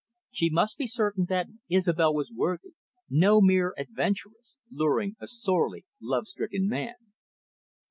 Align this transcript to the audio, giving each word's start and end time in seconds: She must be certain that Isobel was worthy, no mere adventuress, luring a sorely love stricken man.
She 0.31 0.49
must 0.49 0.79
be 0.79 0.87
certain 0.87 1.25
that 1.29 1.45
Isobel 1.69 2.11
was 2.15 2.31
worthy, 2.31 2.71
no 3.07 3.39
mere 3.39 3.75
adventuress, 3.77 4.57
luring 4.71 5.15
a 5.19 5.27
sorely 5.27 5.85
love 6.01 6.25
stricken 6.25 6.67
man. 6.67 6.95